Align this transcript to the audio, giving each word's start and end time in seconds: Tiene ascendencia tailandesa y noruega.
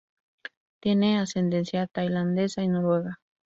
Tiene 0.81 1.19
ascendencia 1.19 1.85
tailandesa 1.85 2.63
y 2.63 2.67
noruega. 2.69 3.19